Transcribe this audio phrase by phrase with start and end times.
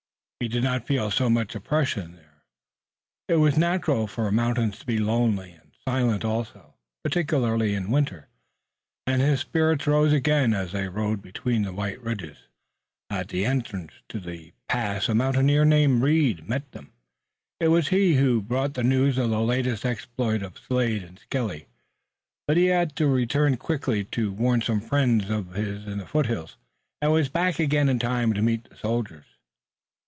[0.39, 2.41] He did not feel so much oppression here.
[3.27, 8.27] It was natural for mountains to be lonely and silent also, particularly in winter,
[9.05, 12.37] and his spirits rose again as they rode between the white ridges.
[13.11, 16.91] At the entrance to the pass a mountaineer named Reed met them.
[17.59, 21.19] It was he who had brought the news of the latest exploit by Slade and
[21.19, 21.67] Skelly,
[22.47, 26.57] but he had returned quickly to warn some friends of his in the foothills
[26.99, 29.25] and was back again in time to meet the soldiers.